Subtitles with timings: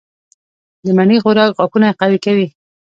[0.85, 2.47] د مڼې خوراک غاښونه قوي کوي.